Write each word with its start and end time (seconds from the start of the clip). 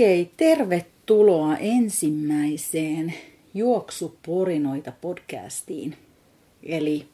Okei, 0.00 0.30
tervetuloa 0.36 1.56
ensimmäiseen 1.56 3.14
Juoksuporinoita 3.54 4.92
podcastiin. 5.00 5.96
Eli 6.62 7.06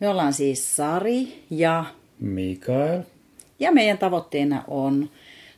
me 0.00 0.08
ollaan 0.08 0.32
siis 0.32 0.76
Sari 0.76 1.42
ja 1.50 1.84
Mikael. 2.20 3.02
Ja 3.58 3.72
meidän 3.72 3.98
tavoitteena 3.98 4.64
on 4.68 5.10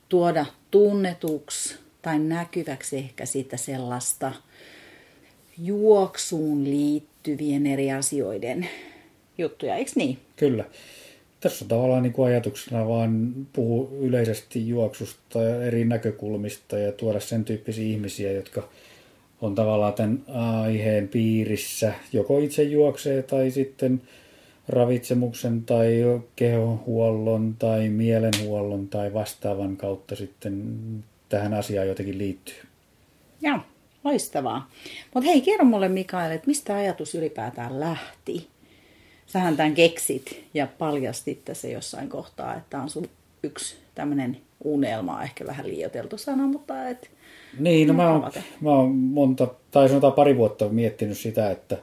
tuoda 0.08 0.46
tunnetuksi 0.70 1.76
tai 2.02 2.18
näkyväksi 2.18 2.96
ehkä 2.96 3.26
sitä 3.26 3.56
sellaista 3.56 4.32
juoksuun 5.58 6.64
liittyvien 6.64 7.66
eri 7.66 7.92
asioiden 7.92 8.68
juttuja, 9.38 9.76
eikö 9.76 9.90
niin? 9.94 10.18
Kyllä. 10.36 10.64
Tässä 11.46 11.64
tavallaan 11.64 12.02
niin 12.02 12.12
kuin 12.12 12.26
ajatuksena 12.26 12.88
vaan 12.88 13.32
puhua 13.52 13.88
yleisesti 14.00 14.68
juoksusta 14.68 15.42
ja 15.42 15.62
eri 15.62 15.84
näkökulmista 15.84 16.78
ja 16.78 16.92
tuoda 16.92 17.20
sen 17.20 17.44
tyyppisiä 17.44 17.84
ihmisiä, 17.84 18.32
jotka 18.32 18.68
on 19.40 19.54
tavallaan 19.54 19.92
tämän 19.92 20.22
aiheen 20.28 21.08
piirissä, 21.08 21.92
joko 22.12 22.38
itse 22.38 22.62
juoksee 22.62 23.22
tai 23.22 23.50
sitten 23.50 24.02
ravitsemuksen 24.68 25.62
tai 25.62 26.20
kehohuollon 26.36 27.54
tai 27.58 27.88
mielenhuollon 27.88 28.88
tai 28.88 29.14
vastaavan 29.14 29.76
kautta 29.76 30.16
sitten 30.16 30.64
tähän 31.28 31.54
asiaan 31.54 31.88
jotenkin 31.88 32.18
liittyy. 32.18 32.62
Joo, 33.40 33.58
loistavaa. 34.04 34.70
Mutta 35.14 35.30
hei, 35.30 35.40
kerro 35.40 35.64
mulle 35.64 35.88
Mikael, 35.88 36.30
että 36.30 36.46
mistä 36.46 36.76
ajatus 36.76 37.14
ylipäätään 37.14 37.80
lähti? 37.80 38.55
Sähän 39.26 39.56
tämän 39.56 39.74
keksit 39.74 40.44
ja 40.54 40.66
paljastit 40.78 41.44
tässä 41.44 41.68
jossain 41.68 42.08
kohtaa, 42.08 42.54
että 42.54 42.82
on 42.82 42.90
sun 42.90 43.08
yksi 43.42 43.76
tämmöinen 43.94 44.36
unelma, 44.64 45.22
ehkä 45.22 45.46
vähän 45.46 45.68
liioteltu 45.68 46.18
sana, 46.18 46.46
mutta 46.46 46.88
et, 46.88 47.10
Niin, 47.58 47.88
no 47.88 47.94
mä 47.94 48.12
oon, 48.12 48.32
mä 48.60 48.70
oon 48.70 48.90
monta, 48.90 49.48
tai 49.70 49.88
sanotaan 49.88 50.12
pari 50.12 50.36
vuotta 50.36 50.68
miettinyt 50.68 51.18
sitä, 51.18 51.50
että 51.50 51.78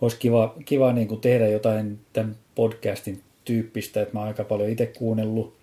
olisi 0.00 0.16
kiva, 0.18 0.54
kiva 0.64 0.92
niin 0.92 1.08
kuin 1.08 1.20
tehdä 1.20 1.48
jotain 1.48 1.98
tämän 2.12 2.36
podcastin 2.54 3.20
tyyppistä, 3.44 4.02
että 4.02 4.14
mä 4.14 4.20
oon 4.20 4.28
aika 4.28 4.44
paljon 4.44 4.70
itse 4.70 4.86
kuunnellut 4.86 5.56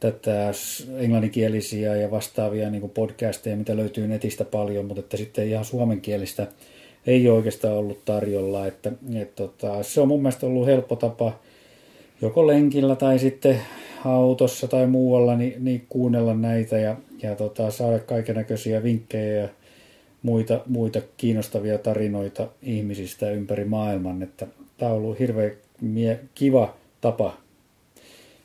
tätä 0.00 0.52
englanninkielisiä 0.98 1.96
ja 1.96 2.10
vastaavia 2.10 2.70
niin 2.70 2.80
kuin 2.80 2.92
podcasteja, 2.92 3.56
mitä 3.56 3.76
löytyy 3.76 4.08
netistä 4.08 4.44
paljon, 4.44 4.84
mutta 4.84 5.00
että 5.00 5.16
sitten 5.16 5.48
ihan 5.48 5.64
suomenkielistä 5.64 6.46
ei 7.06 7.28
oikeastaan 7.28 7.74
ollut 7.74 8.04
tarjolla. 8.04 8.66
Että, 8.66 8.92
et, 9.14 9.34
tota, 9.34 9.82
se 9.82 10.00
on 10.00 10.08
mun 10.08 10.22
mielestä 10.22 10.46
ollut 10.46 10.66
helppo 10.66 10.96
tapa 10.96 11.32
joko 12.22 12.46
lenkillä 12.46 12.96
tai 12.96 13.18
sitten 13.18 13.60
autossa 14.04 14.68
tai 14.68 14.86
muualla 14.86 15.36
niin, 15.36 15.64
niin 15.64 15.86
kuunnella 15.88 16.34
näitä 16.34 16.78
ja, 16.78 16.96
ja 17.22 17.36
tota, 17.36 17.70
saada 17.70 17.98
kaiken 17.98 18.36
näköisiä 18.36 18.82
vinkkejä 18.82 19.42
ja 19.42 19.48
muita, 20.22 20.60
muita 20.66 21.00
kiinnostavia 21.16 21.78
tarinoita 21.78 22.48
ihmisistä 22.62 23.30
ympäri 23.30 23.64
maailman. 23.64 24.22
Että 24.22 24.46
tämä 24.78 24.92
on 24.92 24.98
ollut 24.98 25.18
hirveän 25.18 25.52
mie- 25.80 26.20
kiva 26.34 26.74
tapa 27.00 27.36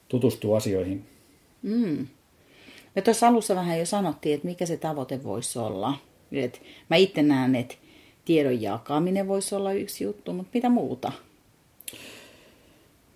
tutustua 0.08 0.58
asioihin. 0.58 1.04
Mm. 1.62 2.08
Me 2.96 3.02
tuossa 3.02 3.28
alussa 3.28 3.56
vähän 3.56 3.80
jo 3.80 3.86
sanottiin, 3.86 4.36
että 4.36 4.48
mikä 4.48 4.66
se 4.66 4.78
tavoite 4.78 5.24
voisi 5.24 5.60
olla. 5.60 5.94
Et 6.32 6.62
mä 6.90 6.96
itse 6.96 7.24
näen, 7.24 7.56
että 7.56 7.76
tiedon 8.26 8.62
jakaminen 8.62 9.28
voisi 9.28 9.56
olla 9.56 9.74
yksi 9.74 10.04
juttu, 10.04 10.34
mutta 10.34 10.52
mitä 10.54 10.70
muuta? 10.70 11.12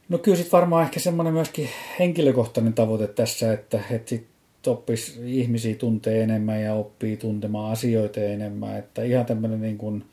No 0.09 0.17
kyllä 0.17 0.37
sitten 0.37 0.51
varmaan 0.51 0.83
ehkä 0.83 0.99
semmoinen 0.99 1.33
myöskin 1.33 1.69
henkilökohtainen 1.99 2.73
tavoite 2.73 3.07
tässä, 3.07 3.53
että, 3.53 3.79
että 3.91 4.09
sit 4.09 4.27
oppisi 4.67 5.39
ihmisiä 5.39 5.75
tuntee 5.75 6.23
enemmän 6.23 6.61
ja 6.61 6.73
oppii 6.73 7.17
tuntemaan 7.17 7.71
asioita 7.71 8.19
enemmän. 8.19 8.77
Että 8.77 9.03
ihan 9.03 9.25
tämmöinen 9.25 9.61
niin 9.61 9.77
kuin, 9.77 10.03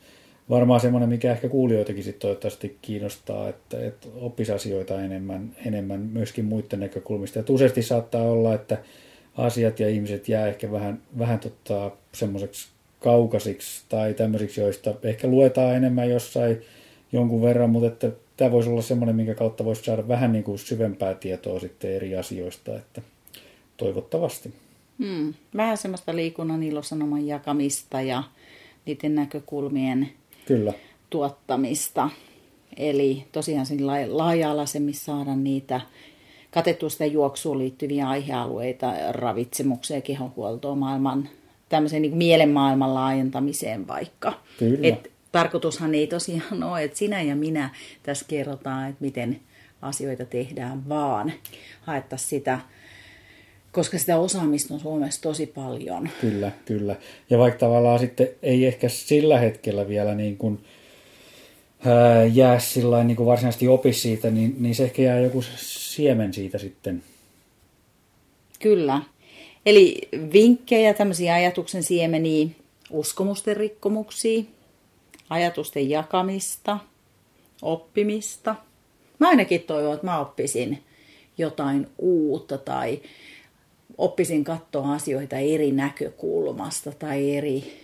varmaan 0.50 0.80
semmoinen, 0.80 1.08
mikä 1.08 1.32
ehkä 1.32 1.48
kuulijoitakin 1.48 2.04
sitten 2.04 2.20
toivottavasti 2.20 2.78
kiinnostaa, 2.82 3.48
että, 3.48 3.86
että 3.86 4.08
oppisi 4.14 4.52
asioita 4.52 5.00
enemmän, 5.00 5.56
enemmän 5.66 6.00
myöskin 6.00 6.44
muiden 6.44 6.80
näkökulmista. 6.80 7.40
Et 7.40 7.50
useasti 7.50 7.82
saattaa 7.82 8.22
olla, 8.22 8.54
että 8.54 8.78
asiat 9.36 9.80
ja 9.80 9.88
ihmiset 9.88 10.28
jää 10.28 10.46
ehkä 10.46 10.72
vähän, 10.72 11.02
vähän 11.18 11.38
tota, 11.38 11.90
semmoiseksi 12.12 12.68
kaukaisiksi 13.06 13.82
tai 13.88 14.14
tämmöisiksi, 14.14 14.60
joista 14.60 14.94
ehkä 15.02 15.28
luetaan 15.28 15.74
enemmän 15.74 16.10
jossain 16.10 16.62
jonkun 17.12 17.42
verran, 17.42 17.70
mutta 17.70 17.86
että 17.86 18.10
tämä 18.36 18.50
voisi 18.50 18.70
olla 18.70 18.82
semmoinen, 18.82 19.16
minkä 19.16 19.34
kautta 19.34 19.64
voisi 19.64 19.84
saada 19.84 20.08
vähän 20.08 20.32
niin 20.32 20.44
kuin 20.44 20.58
syvempää 20.58 21.14
tietoa 21.14 21.60
sitten 21.60 21.94
eri 21.94 22.16
asioista, 22.16 22.76
että 22.76 23.02
toivottavasti. 23.76 24.54
Hmm. 24.98 25.34
Vähän 25.56 25.78
semmoista 25.78 26.16
liikunnan 26.16 26.62
ilosanoman 26.62 27.26
jakamista 27.26 28.00
ja 28.00 28.22
niiden 28.86 29.14
näkökulmien 29.14 30.08
Kyllä. 30.46 30.72
tuottamista. 31.10 32.10
Eli 32.76 33.24
tosiaan 33.32 33.66
laaja-alaisemmin 34.08 34.94
saada 34.94 35.36
niitä 35.36 35.80
katettua 36.50 36.88
sitä 36.88 37.06
juoksuun 37.06 37.58
liittyviä 37.58 38.08
aihealueita, 38.08 38.92
ravitsemukseen, 39.10 40.02
kehonhuoltoon, 40.02 40.78
maailman, 40.78 41.28
tämmöiseen 41.68 42.02
niin 42.02 42.16
mielenmaailman 42.16 42.94
laajentamiseen 42.94 43.88
vaikka. 43.88 44.40
Kyllä. 44.58 44.88
Et 44.88 45.12
tarkoitushan 45.32 45.94
ei 45.94 46.06
tosiaan 46.06 46.62
ole, 46.62 46.82
että 46.82 46.98
sinä 46.98 47.22
ja 47.22 47.36
minä 47.36 47.70
tässä 48.02 48.24
kerrotaan, 48.28 48.88
että 48.88 49.04
miten 49.04 49.40
asioita 49.82 50.24
tehdään, 50.24 50.88
vaan 50.88 51.32
haettaisiin 51.80 52.28
sitä 52.28 52.58
koska 53.76 53.98
sitä 53.98 54.18
osaamista 54.18 54.74
on 54.74 54.80
Suomessa 54.80 55.22
tosi 55.22 55.46
paljon. 55.46 56.08
Kyllä, 56.20 56.52
kyllä. 56.64 56.96
Ja 57.30 57.38
vaikka 57.38 57.58
tavallaan 57.58 57.98
sitten 57.98 58.28
ei 58.42 58.66
ehkä 58.66 58.88
sillä 58.88 59.38
hetkellä 59.38 59.88
vielä 59.88 60.14
niin 60.14 60.36
kuin, 60.36 60.60
ää, 61.86 62.24
jää 62.24 62.58
sillä 62.58 63.04
niin 63.04 63.16
kuin 63.16 63.26
varsinaisesti 63.26 63.68
opi 63.68 63.92
siitä, 63.92 64.30
niin, 64.30 64.56
niin 64.58 64.74
se 64.74 64.84
ehkä 64.84 65.02
jää 65.02 65.20
joku 65.20 65.44
siemen 65.56 66.34
siitä 66.34 66.58
sitten. 66.58 67.02
Kyllä. 68.60 69.02
Eli 69.66 70.08
vinkkejä, 70.32 70.94
tämmöisiä 70.94 71.34
ajatuksen 71.34 71.82
siemeniä, 71.82 72.46
uskomusten 72.90 73.56
rikkomuksia, 73.56 74.42
ajatusten 75.30 75.90
jakamista, 75.90 76.78
oppimista. 77.62 78.54
Mä 79.18 79.28
ainakin 79.28 79.62
toivon, 79.62 79.94
että 79.94 80.06
mä 80.06 80.18
oppisin 80.18 80.82
jotain 81.38 81.88
uutta 81.98 82.58
tai 82.58 83.00
oppisin 83.98 84.44
katsoa 84.44 84.92
asioita 84.92 85.36
eri 85.36 85.72
näkökulmasta 85.72 86.92
tai 86.92 87.36
eri 87.36 87.80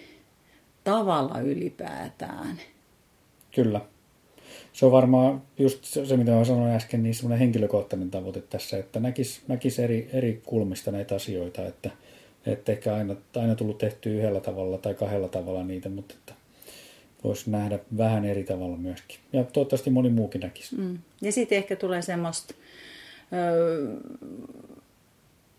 tavalla 0.84 1.40
ylipäätään. 1.40 2.60
Kyllä. 3.54 3.80
Se 4.72 4.86
on 4.86 4.92
varmaan 4.92 5.42
just 5.58 5.84
se, 5.84 6.16
mitä 6.16 6.30
mä 6.30 6.44
sanoin 6.44 6.72
äsken, 6.72 7.02
niin 7.02 7.14
semmoinen 7.14 7.38
henkilökohtainen 7.38 8.10
tavoite 8.10 8.40
tässä, 8.40 8.78
että 8.78 9.00
näkisi 9.00 9.40
näkis 9.48 9.78
eri, 9.78 10.10
eri 10.12 10.42
kulmista 10.46 10.90
näitä 10.90 11.14
asioita, 11.14 11.66
että, 11.66 11.90
että 12.46 12.72
ehkä 12.72 12.94
aina, 12.94 13.16
aina 13.36 13.54
tullut 13.54 13.78
tehty 13.78 14.18
yhdellä 14.18 14.40
tavalla 14.40 14.78
tai 14.78 14.94
kahdella 14.94 15.28
tavalla 15.28 15.64
niitä, 15.64 15.88
mutta 15.88 16.14
että 16.18 16.34
voisi 17.24 17.50
nähdä 17.50 17.78
vähän 17.96 18.24
eri 18.24 18.44
tavalla 18.44 18.76
myöskin. 18.76 19.18
Ja 19.32 19.44
toivottavasti 19.44 19.90
moni 19.90 20.10
muukin 20.10 20.40
näkisi. 20.40 20.76
Mm. 20.76 20.98
Ja 21.20 21.32
sitten 21.32 21.58
ehkä 21.58 21.76
tulee 21.76 22.02
semmoista, 22.02 22.54
öö, 23.32 23.96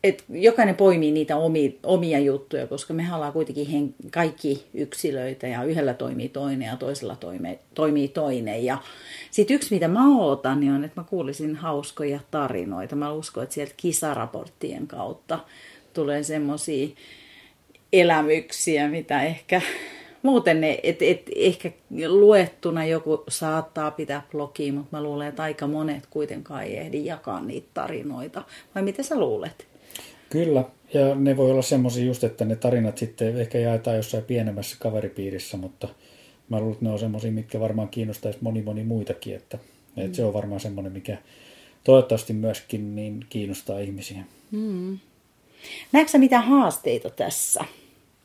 että 0.04 0.24
jokainen 0.30 0.76
poimii 0.76 1.12
niitä 1.12 1.38
omia, 1.38 1.72
omia 1.84 2.20
juttuja, 2.20 2.68
koska 2.68 2.94
me 2.94 3.08
ollaan 3.14 3.34
kuitenkin 3.34 3.68
hen, 3.68 3.96
kaikki 4.12 4.66
yksilöitä 4.74 5.48
ja 5.48 5.64
yhdellä 5.64 5.94
toimii 5.94 6.30
toinen 6.30 6.68
ja 6.68 6.78
toisella 6.78 7.16
toimi, 7.16 7.60
toimii 7.74 8.08
toinen. 8.08 8.66
Ja 8.66 8.78
sitten 9.32 9.56
yksi, 9.56 9.74
mitä 9.74 9.88
mä 9.88 10.18
ootan, 10.18 10.60
niin 10.60 10.72
on, 10.72 10.84
että 10.84 11.02
mä 11.02 11.06
kuulisin 11.10 11.56
hauskoja 11.56 12.20
tarinoita. 12.32 12.96
Mä 12.96 13.12
uskon, 13.12 13.44
että 13.44 13.56
sieltä 13.56 13.74
kisaraporttien 13.78 14.88
kautta 14.88 15.40
tulee 15.94 16.24
semmoisia 16.24 16.88
elämyksiä, 17.94 18.88
mitä 18.88 19.24
ehkä 19.24 19.62
muuten 20.22 20.62
ne, 20.62 20.80
et, 20.84 21.02
et, 21.02 21.30
ehkä 21.36 21.72
luettuna 22.08 22.86
joku 22.86 23.24
saattaa 23.30 23.92
pitää 23.92 24.28
blogia, 24.32 24.74
mutta 24.74 24.98
mä 24.98 25.04
luulen, 25.04 25.28
että 25.28 25.44
aika 25.44 25.68
monet 25.68 26.08
kuitenkaan 26.10 26.64
ei 26.64 26.78
ehdi 26.78 27.06
jakaa 27.06 27.42
niitä 27.42 27.68
tarinoita. 27.74 28.44
Vai 28.76 28.84
mitä 28.84 29.04
sä 29.04 29.20
luulet? 29.20 29.73
Kyllä, 30.34 30.64
ja 30.94 31.16
ne 31.16 31.38
voi 31.38 31.52
olla 31.52 31.62
semmoisia 31.62 32.06
just, 32.06 32.24
että 32.24 32.46
ne 32.46 32.56
tarinat 32.56 32.98
sitten 32.98 33.38
ehkä 33.38 33.58
jaetaan 33.58 33.98
jossain 33.98 34.24
pienemmässä 34.24 34.78
kaveripiirissä, 34.80 35.58
mutta 35.58 35.88
mä 36.50 36.60
luulen, 36.60 36.74
että 36.74 36.86
ne 36.86 36.92
on 36.92 37.00
semmoisia, 37.00 37.32
mitkä 37.32 37.60
varmaan 37.60 37.90
kiinnostaisi 37.90 38.40
moni 38.42 38.62
moni 38.62 38.84
muitakin, 38.84 39.36
että, 39.36 39.58
mm. 39.96 40.06
että 40.06 40.16
se 40.16 40.26
on 40.26 40.34
varmaan 40.34 40.62
semmoinen, 40.62 40.94
mikä 40.94 41.18
toivottavasti 41.84 42.34
myöskin 42.34 42.96
niin 42.96 43.26
kiinnostaa 43.30 43.80
ihmisiä. 43.80 44.24
Mm. 44.52 45.00
Näetkö 45.92 46.18
mitä 46.18 46.42
haasteita 46.42 47.10
tässä 47.10 47.66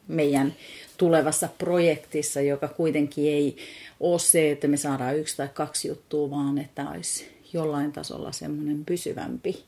meidän 0.06 0.55
tulevassa 0.96 1.49
projektissa, 1.58 2.40
joka 2.40 2.69
kuitenkin 2.69 3.32
ei 3.32 3.56
ole 4.00 4.19
se, 4.19 4.50
että 4.50 4.69
me 4.69 4.76
saadaan 4.76 5.19
yksi 5.19 5.37
tai 5.37 5.49
kaksi 5.55 5.88
juttua, 5.88 6.31
vaan 6.31 6.58
että 6.58 6.90
olisi 6.90 7.28
jollain 7.52 7.93
tasolla 7.93 8.32
semmoinen 8.32 8.84
pysyvämpi 8.84 9.68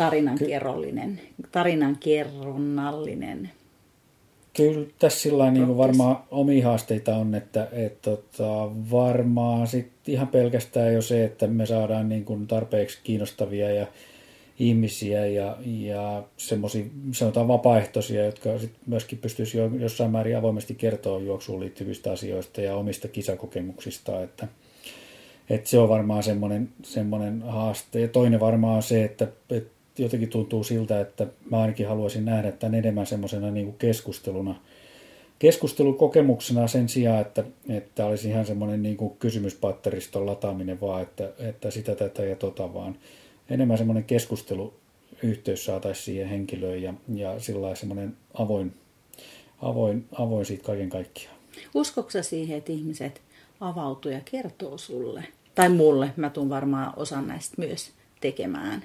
tarinankerrollinen, 0.00 1.20
tarinankerronnallinen 1.52 3.50
kyllä 4.56 4.86
tässä 4.98 5.20
sillä 5.20 5.50
niin 5.50 5.76
varmaan 5.76 6.16
omia 6.30 6.66
haasteita 6.66 7.16
on, 7.16 7.34
että 7.34 7.68
et, 7.72 8.02
tota, 8.02 8.70
varmaan 8.90 9.66
sit 9.66 9.92
ihan 10.06 10.28
pelkästään 10.28 10.94
jo 10.94 11.02
se, 11.02 11.24
että 11.24 11.46
me 11.46 11.66
saadaan 11.66 12.08
niin 12.08 12.24
kuin 12.24 12.46
tarpeeksi 12.46 12.98
kiinnostavia 13.04 13.70
ja 13.72 13.86
ihmisiä 14.58 15.26
ja, 15.26 15.56
ja 15.64 16.22
semmoisia 16.36 16.84
sanotaan 17.12 17.48
vapaaehtoisia, 17.48 18.24
jotka 18.24 18.58
sit 18.58 18.72
myöskin 18.86 19.18
pystyisi 19.18 19.58
jo, 19.58 19.70
jossain 19.78 20.10
määrin 20.10 20.36
avoimesti 20.36 20.74
kertoa 20.74 21.18
juoksuun 21.18 21.60
liittyvistä 21.60 22.12
asioista 22.12 22.60
ja 22.60 22.76
omista 22.76 23.08
kisakokemuksista, 23.08 24.22
että, 24.22 24.48
että 25.50 25.70
se 25.70 25.78
on 25.78 25.88
varmaan 25.88 26.22
semmoinen, 26.22 26.68
semmoinen 26.82 27.42
haaste. 27.42 28.00
Ja 28.00 28.08
toinen 28.08 28.40
varmaan 28.40 28.76
on 28.76 28.82
se, 28.82 29.04
että, 29.04 29.28
että 29.50 29.79
jotenkin 29.98 30.28
tuntuu 30.28 30.64
siltä, 30.64 31.00
että 31.00 31.26
mä 31.50 31.60
ainakin 31.60 31.88
haluaisin 31.88 32.24
nähdä 32.24 32.52
tämän 32.52 32.74
enemmän 32.74 33.06
semmoisena 33.06 33.50
niin 33.50 33.74
keskusteluna, 33.74 34.54
keskustelukokemuksena 35.38 36.66
sen 36.66 36.88
sijaan, 36.88 37.20
että, 37.20 37.44
että 37.68 38.06
olisi 38.06 38.28
ihan 38.28 38.46
semmoinen 38.46 38.82
niin 38.82 38.96
kuin 38.96 39.16
kysymyspatteriston 39.18 40.26
lataaminen 40.26 40.80
vaan, 40.80 41.02
että, 41.02 41.32
että 41.38 41.70
sitä 41.70 41.94
tätä 41.94 42.24
ja 42.24 42.36
tota 42.36 42.74
vaan. 42.74 42.96
Enemmän 43.50 43.78
semmoinen 43.78 44.04
keskusteluyhteys 44.04 45.64
saataisiin 45.64 46.04
siihen 46.04 46.28
henkilöön 46.28 46.82
ja, 46.82 46.94
ja 47.14 47.40
sillä 47.40 47.74
semmoinen 47.74 48.16
avoin, 48.34 48.74
avoin, 49.62 50.04
avoin 50.12 50.46
siitä 50.46 50.64
kaiken 50.64 50.90
kaikkiaan. 50.90 51.36
Uskoksa 51.74 52.22
siihen, 52.22 52.58
että 52.58 52.72
ihmiset 52.72 53.20
avautuu 53.60 54.12
ja 54.12 54.20
kertoo 54.24 54.78
sulle? 54.78 55.24
Tai 55.54 55.68
mulle, 55.68 56.10
mä 56.16 56.30
tuun 56.30 56.50
varmaan 56.50 56.92
osan 56.96 57.28
näistä 57.28 57.54
myös 57.58 57.90
tekemään. 58.20 58.84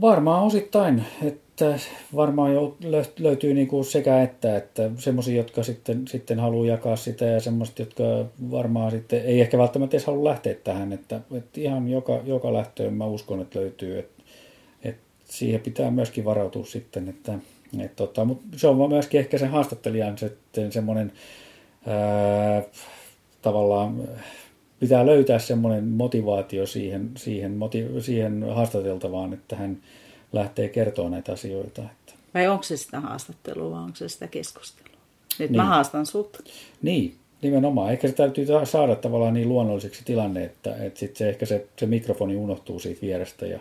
Varmaan 0.00 0.42
osittain, 0.42 1.04
että 1.22 1.78
varmaan 2.16 2.54
jo 2.54 2.76
löytyy 3.18 3.54
niin 3.54 3.68
kuin 3.68 3.84
sekä 3.84 4.22
että, 4.22 4.56
että 4.56 4.90
semmoisia, 4.96 5.36
jotka 5.36 5.62
sitten, 5.62 6.08
sitten 6.08 6.40
haluaa 6.40 6.66
jakaa 6.66 6.96
sitä 6.96 7.24
ja 7.24 7.40
semmoiset, 7.40 7.78
jotka 7.78 8.04
varmaan 8.50 8.90
sitten 8.90 9.24
ei 9.24 9.40
ehkä 9.40 9.58
välttämättä 9.58 9.96
edes 9.96 10.06
halua 10.06 10.24
lähteä 10.24 10.54
tähän, 10.54 10.92
että, 10.92 11.20
että 11.36 11.60
ihan 11.60 11.88
joka, 11.88 12.20
joka 12.24 12.52
lähtöön 12.52 12.94
mä 12.94 13.06
uskon, 13.06 13.40
että 13.40 13.58
löytyy, 13.58 13.98
että, 13.98 14.22
että 14.82 15.02
siihen 15.24 15.60
pitää 15.60 15.90
myöskin 15.90 16.24
varautua 16.24 16.64
sitten, 16.64 17.08
että, 17.08 17.38
että 17.78 17.96
tota, 17.96 18.24
mutta 18.24 18.44
se 18.56 18.68
on 18.68 18.88
myöskin 18.88 19.20
ehkä 19.20 19.38
sen 19.38 19.50
haastattelijan 19.50 20.18
sitten 20.18 20.72
semmoinen 20.72 21.12
ää, 21.86 22.62
tavallaan 23.42 24.08
pitää 24.80 25.06
löytää 25.06 25.38
semmoinen 25.38 25.84
motivaatio 25.84 26.66
siihen, 26.66 27.10
siihen, 27.16 27.52
moti, 27.52 27.86
siihen 28.00 28.44
haastateltavaan, 28.54 29.32
että 29.32 29.56
hän 29.56 29.78
lähtee 30.32 30.68
kertomaan 30.68 31.12
näitä 31.12 31.32
asioita. 31.32 31.82
Että. 31.82 32.12
Vai 32.34 32.48
onko 32.48 32.62
se 32.62 32.76
sitä 32.76 33.00
haastattelua 33.00 33.70
vai 33.70 33.82
onko 33.82 33.96
se 33.96 34.08
sitä 34.08 34.26
keskustelua? 34.26 34.96
Nyt 35.38 35.50
niin. 35.50 35.60
mä 35.60 35.64
haastan 35.64 36.06
sut. 36.06 36.38
Niin, 36.82 37.14
nimenomaan. 37.42 37.92
Ehkä 37.92 38.08
se 38.08 38.14
täytyy 38.14 38.46
saada 38.64 38.96
tavallaan 38.96 39.34
niin 39.34 39.48
luonnolliseksi 39.48 40.04
tilanne, 40.04 40.44
että, 40.44 40.76
että 40.76 41.00
sit 41.00 41.16
se, 41.16 41.28
ehkä 41.28 41.46
se, 41.46 41.66
se 41.78 41.86
mikrofoni 41.86 42.36
unohtuu 42.36 42.78
siitä 42.78 43.00
vierestä 43.02 43.46
ja 43.46 43.60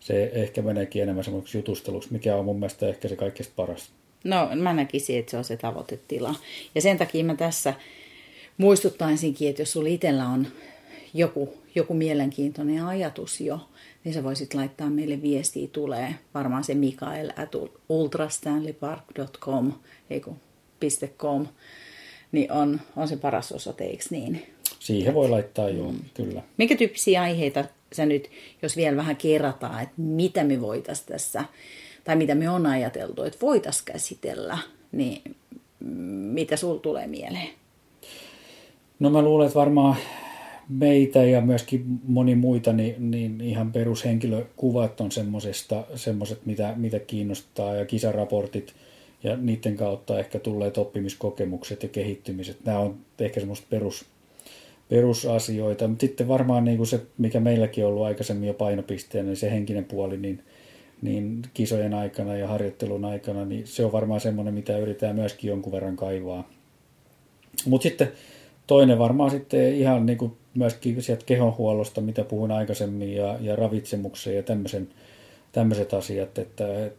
se 0.00 0.30
ehkä 0.34 0.62
meneekin 0.62 1.02
enemmän 1.02 1.24
semmoiseksi 1.24 1.58
jutusteluksi, 1.58 2.12
mikä 2.12 2.36
on 2.36 2.44
mun 2.44 2.58
mielestä 2.58 2.88
ehkä 2.88 3.08
se 3.08 3.16
kaikkein 3.16 3.50
paras. 3.56 3.90
No 4.24 4.48
mä 4.54 4.72
näkisin, 4.72 5.18
että 5.18 5.30
se 5.30 5.36
on 5.36 5.44
se 5.44 5.56
tavoitetila. 5.56 6.34
Ja 6.74 6.82
sen 6.82 6.98
takia 6.98 7.24
mä 7.24 7.34
tässä 7.34 7.74
muistuttaisinkin, 8.58 9.50
että 9.50 9.62
jos 9.62 9.72
sulla 9.72 9.88
itsellä 9.88 10.28
on 10.28 10.46
joku, 11.14 11.54
joku 11.74 11.94
mielenkiintoinen 11.94 12.84
ajatus 12.84 13.40
jo, 13.40 13.60
niin 14.04 14.14
sä 14.14 14.24
voisit 14.24 14.54
laittaa 14.54 14.90
meille 14.90 15.22
viestiä, 15.22 15.68
tulee 15.72 16.14
varmaan 16.34 16.64
se 16.64 16.74
Mikael 16.74 17.30
at 17.36 17.52
ultrastanleypark.com, 17.88 19.72
.com, 21.18 21.46
niin 22.32 22.52
on, 22.52 22.80
on 22.96 23.08
se 23.08 23.16
paras 23.16 23.52
osoite, 23.52 23.84
eikö 23.84 24.04
niin? 24.10 24.46
Siihen 24.78 25.14
voi 25.14 25.28
laittaa 25.28 25.68
joo, 25.68 25.92
mm. 25.92 25.98
kyllä. 26.14 26.42
Minkä 26.56 26.76
tyyppisiä 26.76 27.22
aiheita 27.22 27.64
sä 27.92 28.06
nyt, 28.06 28.30
jos 28.62 28.76
vielä 28.76 28.96
vähän 28.96 29.16
kerrataan, 29.16 29.82
että 29.82 29.94
mitä 29.96 30.44
me 30.44 30.60
voitaisiin 30.60 31.08
tässä, 31.08 31.44
tai 32.04 32.16
mitä 32.16 32.34
me 32.34 32.50
on 32.50 32.66
ajateltu, 32.66 33.22
että 33.22 33.38
voitaisiin 33.42 33.84
käsitellä, 33.84 34.58
niin 34.92 35.36
mitä 36.32 36.56
sul 36.56 36.76
tulee 36.76 37.06
mieleen? 37.06 37.48
No 39.02 39.10
mä 39.10 39.22
luulen, 39.22 39.46
että 39.46 39.58
varmaan 39.58 39.96
meitä 40.68 41.22
ja 41.22 41.40
myöskin 41.40 41.84
moni 42.04 42.34
muita, 42.34 42.72
niin, 42.72 43.10
niin 43.10 43.40
ihan 43.40 43.72
perushenkilökuvat 43.72 45.00
on 45.00 45.10
semmoiset, 45.94 46.46
mitä, 46.46 46.74
mitä 46.76 46.98
kiinnostaa 46.98 47.74
ja 47.74 47.86
kisaraportit 47.86 48.74
ja 49.22 49.36
niiden 49.36 49.76
kautta 49.76 50.18
ehkä 50.18 50.38
tulleet 50.38 50.78
oppimiskokemukset 50.78 51.82
ja 51.82 51.88
kehittymiset. 51.88 52.64
Nämä 52.64 52.78
on 52.78 52.96
ehkä 53.18 53.40
semmoista 53.40 53.66
perus, 53.70 54.04
perusasioita, 54.88 55.88
mutta 55.88 56.00
sitten 56.00 56.28
varmaan 56.28 56.64
niin 56.64 56.76
kuin 56.76 56.86
se, 56.86 57.00
mikä 57.18 57.40
meilläkin 57.40 57.84
on 57.84 57.90
ollut 57.90 58.06
aikaisemmin 58.06 58.46
jo 58.46 58.54
painopisteenä, 58.54 59.28
niin 59.28 59.36
se 59.36 59.50
henkinen 59.50 59.84
puoli, 59.84 60.16
niin, 60.16 60.42
niin 61.02 61.42
kisojen 61.54 61.94
aikana 61.94 62.36
ja 62.36 62.48
harjoittelun 62.48 63.04
aikana, 63.04 63.44
niin 63.44 63.66
se 63.66 63.84
on 63.84 63.92
varmaan 63.92 64.20
semmoinen, 64.20 64.54
mitä 64.54 64.78
yritetään 64.78 65.16
myöskin 65.16 65.48
jonkun 65.48 65.72
verran 65.72 65.96
kaivaa. 65.96 66.48
Mutta 67.66 67.82
sitten 67.82 68.12
toinen 68.66 68.98
varmaan 68.98 69.30
sitten 69.30 69.74
ihan 69.74 70.06
niin 70.06 70.18
kuin 70.18 70.32
myöskin 70.54 71.02
sieltä 71.02 71.24
kehonhuollosta, 71.26 72.00
mitä 72.00 72.24
puhuin 72.24 72.50
aikaisemmin, 72.50 73.14
ja, 73.14 73.36
ja 73.40 73.56
ravitsemuksen 73.56 74.36
ja 74.36 74.42
tämmöisen, 74.42 74.88
tämmöiset 75.52 75.94
asiat, 75.94 76.38
että, 76.38 76.42
että 76.42 76.90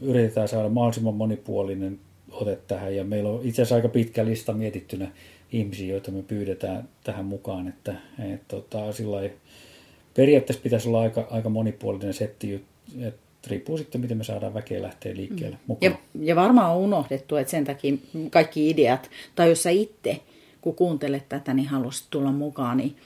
yritetään 0.00 0.48
saada 0.48 0.68
mahdollisimman 0.68 1.14
monipuolinen 1.14 1.98
ote 2.30 2.58
tähän, 2.66 2.96
ja 2.96 3.04
meillä 3.04 3.30
on 3.30 3.40
itse 3.42 3.62
asiassa 3.62 3.74
aika 3.74 3.88
pitkä 3.88 4.24
lista 4.24 4.52
mietittynä 4.52 5.10
ihmisiä, 5.52 5.92
joita 5.92 6.10
me 6.10 6.22
pyydetään 6.22 6.88
tähän 7.04 7.24
mukaan, 7.24 7.68
että, 7.68 7.94
että 8.34 8.44
tota, 8.48 8.92
sillä 8.92 9.30
periaatteessa 10.14 10.62
pitäisi 10.62 10.88
olla 10.88 11.00
aika, 11.00 11.26
aika 11.30 11.48
monipuolinen 11.48 12.14
setti, 12.14 12.64
että 13.00 13.20
riippuu 13.46 13.78
sitten, 13.78 14.00
miten 14.00 14.16
me 14.16 14.24
saadaan 14.24 14.54
väkeä 14.54 14.82
lähteä 14.82 15.16
liikkeelle 15.16 15.56
mukaan. 15.66 15.92
Ja, 15.92 15.98
ja 16.20 16.36
varmaan 16.36 16.70
on 16.70 16.82
unohdettu, 16.82 17.36
että 17.36 17.50
sen 17.50 17.64
takia 17.64 17.94
kaikki 18.30 18.70
ideat, 18.70 19.10
tai 19.34 19.48
jos 19.48 19.62
sä 19.62 19.70
itse 19.70 20.20
kun 20.66 20.74
kuuntelet 20.74 21.28
tätä, 21.28 21.54
niin 21.54 21.68
haluaisit 21.68 22.06
tulla 22.10 22.32
mukaan, 22.32 22.76
niin 22.76 22.96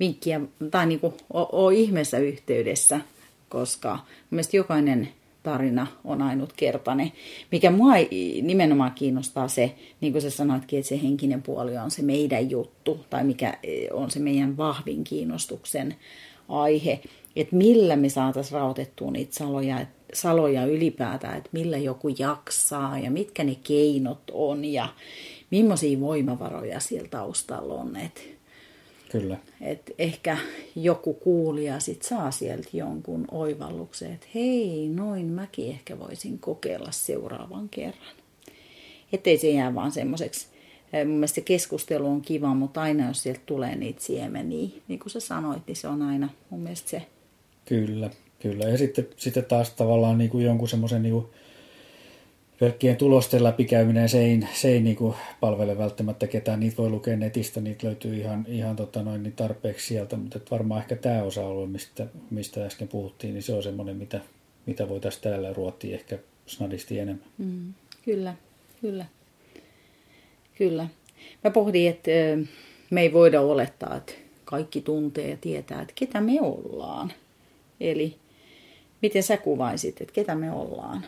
vinkkiä, 0.00 0.40
tai 0.70 0.86
niin 0.86 1.00
kuin 1.00 1.14
ole 1.30 1.74
ihmeessä 1.74 2.18
yhteydessä, 2.18 3.00
koska 3.48 3.98
mielestäni 4.30 4.58
jokainen 4.58 5.08
tarina 5.42 5.86
on 6.04 6.22
ainutkertainen. 6.22 7.12
Mikä 7.52 7.70
mua 7.70 7.92
nimenomaan 8.42 8.92
kiinnostaa 8.92 9.48
se, 9.48 9.74
niin 10.00 10.12
kuin 10.12 10.22
sä 10.22 10.30
sanoitkin, 10.30 10.78
että 10.78 10.88
se 10.88 11.02
henkinen 11.02 11.42
puoli 11.42 11.76
on 11.76 11.90
se 11.90 12.02
meidän 12.02 12.50
juttu, 12.50 13.04
tai 13.10 13.24
mikä 13.24 13.54
on 13.92 14.10
se 14.10 14.18
meidän 14.18 14.56
vahvin 14.56 15.04
kiinnostuksen 15.04 15.94
aihe, 16.48 17.00
että 17.36 17.56
millä 17.56 17.96
me 17.96 18.08
saataisiin 18.08 18.60
rautettua 18.60 19.10
niitä 19.10 19.34
saloja, 19.34 19.86
saloja 20.14 20.66
ylipäätään, 20.66 21.38
että 21.38 21.50
millä 21.52 21.78
joku 21.78 22.08
jaksaa 22.18 22.98
ja 22.98 23.10
mitkä 23.10 23.44
ne 23.44 23.56
keinot 23.64 24.22
on 24.32 24.64
ja, 24.64 24.88
millaisia 25.50 26.00
voimavaroja 26.00 26.80
siellä 26.80 27.08
taustalla 27.08 27.74
on. 27.74 27.96
Et, 27.96 28.38
Kyllä. 29.12 29.36
Et 29.60 29.94
ehkä 29.98 30.38
joku 30.76 31.14
kuulija 31.14 31.80
sit 31.80 32.02
saa 32.02 32.30
sieltä 32.30 32.68
jonkun 32.72 33.24
oivalluksen, 33.30 34.12
että 34.12 34.26
hei, 34.34 34.88
noin 34.88 35.26
mäkin 35.26 35.70
ehkä 35.70 35.98
voisin 35.98 36.38
kokeilla 36.38 36.90
seuraavan 36.90 37.68
kerran. 37.68 38.14
Ettei 39.12 39.38
se 39.38 39.50
jää 39.50 39.74
vaan 39.74 39.92
semmoiseksi, 39.92 40.46
eh, 40.92 41.06
mun 41.06 41.14
mielestä 41.14 41.34
se 41.34 41.40
keskustelu 41.40 42.06
on 42.06 42.20
kiva, 42.20 42.54
mutta 42.54 42.82
aina 42.82 43.08
jos 43.08 43.22
sieltä 43.22 43.40
tulee 43.46 43.76
niitä 43.76 44.02
siemeniä, 44.02 44.68
niin 44.88 45.00
kuin 45.00 45.10
sä 45.10 45.20
sanoit, 45.20 45.62
niin 45.66 45.76
se 45.76 45.88
on 45.88 46.02
aina 46.02 46.28
mun 46.50 46.60
mielestä 46.60 46.90
se. 46.90 47.02
Kyllä, 47.64 48.10
kyllä. 48.38 48.64
Ja 48.64 48.78
sitten, 48.78 49.08
sitten 49.16 49.44
taas 49.44 49.70
tavallaan 49.70 50.18
niin 50.18 50.30
kuin 50.30 50.44
jonkun 50.44 50.68
semmoisen 50.68 51.02
niin 51.02 51.12
kuin 51.12 51.26
pelkkien 52.60 52.96
tulosten 52.96 53.44
läpikäyminen, 53.44 54.08
se 54.08 54.20
ei, 54.20 54.40
se 54.54 54.68
ei 54.68 54.80
niinku 54.80 55.14
palvele 55.40 55.78
välttämättä 55.78 56.26
ketään. 56.26 56.60
Niitä 56.60 56.76
voi 56.76 56.90
lukea 56.90 57.16
netistä, 57.16 57.60
niitä 57.60 57.86
löytyy 57.86 58.16
ihan, 58.16 58.44
ihan 58.48 58.76
tota 58.76 59.02
noin, 59.02 59.22
niin 59.22 59.32
tarpeeksi 59.32 59.86
sieltä, 59.86 60.16
mutta 60.16 60.40
varmaan 60.50 60.80
ehkä 60.80 60.96
tämä 60.96 61.22
osa-alue, 61.22 61.66
mistä, 61.66 62.06
mistä 62.30 62.64
äsken 62.66 62.88
puhuttiin, 62.88 63.34
niin 63.34 63.42
se 63.42 63.52
on 63.52 63.62
semmoinen, 63.62 63.96
mitä, 63.96 64.20
mitä 64.66 64.88
voitaisiin 64.88 65.22
täällä 65.22 65.52
ruottia 65.52 65.94
ehkä 65.94 66.18
snadisti 66.46 66.98
enemmän. 66.98 67.28
Mm, 67.38 67.74
kyllä, 68.04 68.34
kyllä. 68.80 69.06
Kyllä. 70.58 70.88
Mä 71.44 71.50
pohdin, 71.50 71.90
että 71.90 72.10
me 72.90 73.00
ei 73.00 73.12
voida 73.12 73.40
olettaa, 73.40 73.96
että 73.96 74.12
kaikki 74.44 74.80
tuntee 74.80 75.30
ja 75.30 75.36
tietää, 75.36 75.82
että 75.82 75.94
ketä 75.96 76.20
me 76.20 76.40
ollaan. 76.40 77.12
Eli 77.80 78.16
miten 79.02 79.22
sä 79.22 79.36
kuvaisit, 79.36 80.00
että 80.00 80.14
ketä 80.14 80.34
me 80.34 80.52
ollaan? 80.52 81.04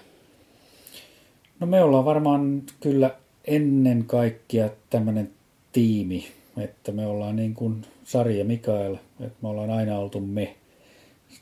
No 1.61 1.67
me 1.67 1.83
ollaan 1.83 2.05
varmaan 2.05 2.62
kyllä 2.81 3.14
ennen 3.45 4.05
kaikkea 4.05 4.71
tämmöinen 4.90 5.31
tiimi, 5.73 6.26
että 6.57 6.93
me 6.93 7.07
ollaan 7.07 7.37
niin 7.37 7.55
kuin 7.55 7.87
Sari 8.05 8.38
ja 8.38 8.45
Mikael, 8.45 8.95
että 8.95 9.38
me 9.43 9.49
ollaan 9.49 9.71
aina 9.71 9.99
oltu 9.99 10.21
me 10.21 10.57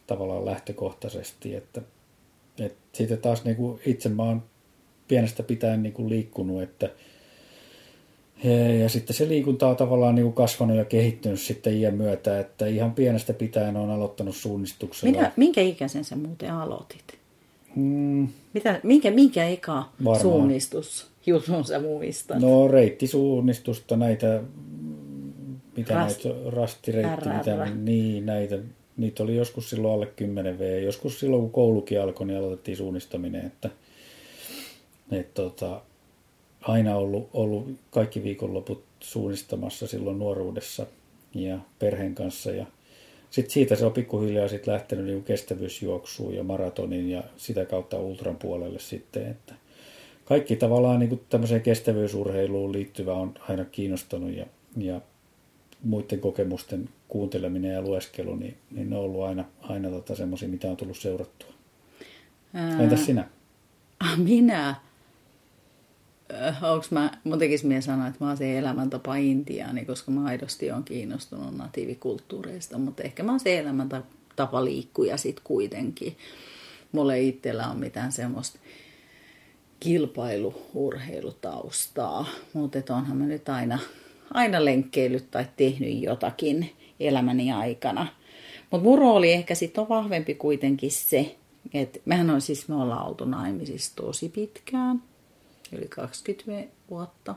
tavallaan 0.06 0.44
lähtökohtaisesti, 0.44 1.54
että, 1.54 1.82
että 2.58 2.78
sitten 2.92 3.18
taas 3.18 3.44
niin 3.44 3.56
kuin 3.56 3.80
itse 3.86 4.08
mä 4.08 4.22
oon 4.22 4.42
pienestä 5.08 5.42
pitäen 5.42 5.82
niin 5.82 5.92
kuin 5.92 6.08
liikkunut, 6.08 6.62
että 6.62 6.90
ja 8.82 8.88
sitten 8.88 9.16
se 9.16 9.28
liikunta 9.28 9.68
on 9.68 9.76
tavallaan 9.76 10.14
niin 10.14 10.24
kuin 10.24 10.34
kasvanut 10.34 10.76
ja 10.76 10.84
kehittynyt 10.84 11.40
sitten 11.40 11.76
iän 11.76 11.94
myötä, 11.94 12.40
että 12.40 12.66
ihan 12.66 12.92
pienestä 12.94 13.32
pitäen 13.32 13.76
on 13.76 13.90
aloittanut 13.90 14.36
suunnistuksella. 14.36 15.16
Minä, 15.16 15.32
minkä 15.36 15.60
ikäisen 15.60 16.04
sä 16.04 16.16
muuten 16.16 16.52
aloitit? 16.52 17.17
Hmm. 17.78 18.28
Mitä, 18.52 18.80
minkä, 18.82 19.10
minkä 19.10 19.44
eka 19.44 19.74
Varmaan. 19.74 20.20
suunnistus 20.20 21.06
jutun 21.26 21.64
sä 21.64 21.78
muistat? 21.78 22.38
No 22.38 22.68
reittisuunnistusta, 22.68 23.96
näitä, 23.96 24.42
mitä 25.76 25.94
Rast, 25.94 26.24
näitä, 26.24 26.50
rastireitti, 26.50 27.28
mitä, 27.28 27.64
niin 27.64 28.26
näitä, 28.26 28.58
niitä 28.96 29.22
oli 29.22 29.36
joskus 29.36 29.70
silloin 29.70 29.94
alle 29.94 30.06
10 30.06 30.58
V. 30.58 30.82
Joskus 30.82 31.20
silloin, 31.20 31.42
kun 31.42 31.50
koulukin 31.50 32.00
alkoi, 32.00 32.26
niin 32.26 32.38
aloitettiin 32.38 32.76
suunnistaminen, 32.76 33.46
että, 33.46 33.70
että 35.12 35.42
tota, 35.42 35.80
aina 36.60 36.96
ollut, 36.96 37.28
ollut 37.32 37.68
kaikki 37.90 38.22
viikonloput 38.22 38.84
suunnistamassa 39.00 39.86
silloin 39.86 40.18
nuoruudessa 40.18 40.86
ja 41.34 41.58
perheen 41.78 42.14
kanssa 42.14 42.50
ja 42.50 42.66
sitten 43.30 43.50
siitä 43.50 43.76
se 43.76 43.86
on 43.86 43.92
pikkuhiljaa 43.92 44.48
sit 44.48 44.66
lähtenyt 44.66 45.06
niin 45.06 45.24
kestävyysjuoksuun 45.24 46.34
ja 46.34 46.44
maratonin 46.44 47.10
ja 47.10 47.22
sitä 47.36 47.64
kautta 47.64 47.98
ultran 47.98 48.36
puolelle 48.36 48.78
sitten, 48.78 49.26
että 49.26 49.54
kaikki 50.24 50.56
tavallaan 50.56 50.98
niin 50.98 51.20
tämmöiseen 51.28 51.62
kestävyysurheiluun 51.62 52.72
liittyvä 52.72 53.14
on 53.14 53.34
aina 53.48 53.64
kiinnostanut 53.64 54.36
ja, 54.36 54.46
ja 54.76 55.00
muiden 55.84 56.20
kokemusten 56.20 56.88
kuunteleminen 57.08 57.72
ja 57.72 57.82
lueskelu, 57.82 58.36
niin, 58.36 58.56
niin 58.70 58.90
ne 58.90 58.96
on 58.96 59.04
ollut 59.04 59.22
aina, 59.22 59.44
aina 59.60 59.90
tota 59.90 60.14
semmoisia, 60.14 60.48
mitä 60.48 60.70
on 60.70 60.76
tullut 60.76 60.96
seurattua. 60.96 61.52
Ää... 62.54 62.82
Entäs 62.82 63.06
sinä? 63.06 63.28
Minä? 64.16 64.74
Onko 66.62 66.86
mä, 66.90 67.10
mun 67.24 67.38
tekisi 67.38 67.66
mie 67.66 67.80
sanoa, 67.80 68.06
että 68.06 68.24
mä 68.24 68.28
oon 68.28 68.36
se 68.36 68.58
elämäntapa 68.58 69.16
intiaani, 69.16 69.84
koska 69.84 70.10
mä 70.10 70.24
aidosti 70.24 70.70
on 70.70 70.84
kiinnostunut 70.84 71.56
natiivikulttuureista, 71.56 72.78
mutta 72.78 73.02
ehkä 73.02 73.22
mä 73.22 73.32
oon 73.32 73.40
se 73.40 73.58
elämäntapa 73.58 74.64
liikkuja 74.64 75.16
sit 75.16 75.40
kuitenkin. 75.40 76.16
Mulla 76.92 77.14
ei 77.14 77.28
itsellä 77.28 77.70
ole 77.70 77.78
mitään 77.78 78.12
semmoista 78.12 78.58
kilpailuurheilutaustaa, 79.80 82.26
mutta 82.52 82.96
onhan 82.96 83.16
mä 83.16 83.26
nyt 83.26 83.48
aina, 83.48 83.78
aina 84.34 84.64
lenkkeillyt 84.64 85.30
tai 85.30 85.46
tehnyt 85.56 86.02
jotakin 86.02 86.70
elämäni 87.00 87.52
aikana. 87.52 88.06
Mutta 88.70 88.84
mun 88.84 88.98
rooli 88.98 89.32
ehkä 89.32 89.54
sitten 89.54 89.82
on 89.82 89.88
vahvempi 89.88 90.34
kuitenkin 90.34 90.90
se, 90.90 91.36
että 91.74 92.00
mehän 92.04 92.30
on 92.30 92.40
siis, 92.40 92.68
me 92.68 92.74
ollaan 92.74 93.06
oltu 93.06 93.24
naimisissa 93.24 93.96
tosi 93.96 94.28
pitkään 94.28 95.02
yli 95.72 95.88
20 95.88 96.72
vuotta. 96.90 97.34